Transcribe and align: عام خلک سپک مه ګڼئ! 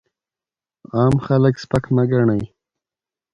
عام 0.95 1.15
خلک 1.25 1.53
سپک 1.63 1.83
مه 1.95 2.03
ګڼئ! 2.11 2.41